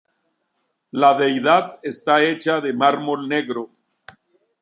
[0.89, 3.69] La deidad está hecha de mármol negro.